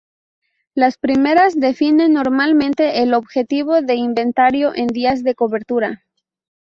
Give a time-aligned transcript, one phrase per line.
[0.73, 6.07] Las primeras definen normalmente el objetivo de inventario en días de cobertura.